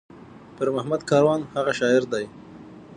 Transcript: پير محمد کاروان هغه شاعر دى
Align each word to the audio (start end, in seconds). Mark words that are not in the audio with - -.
پير 0.55 0.67
محمد 0.77 1.01
کاروان 1.09 1.41
هغه 1.55 1.71
شاعر 1.79 2.03
دى 2.11 2.25